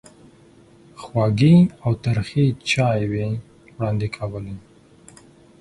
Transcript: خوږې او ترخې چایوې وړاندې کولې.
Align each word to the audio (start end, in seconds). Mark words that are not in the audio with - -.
خوږې 1.01 1.55
او 1.83 1.91
ترخې 2.03 2.45
چایوې 2.69 3.29
وړاندې 3.75 4.07
کولې. 4.17 4.55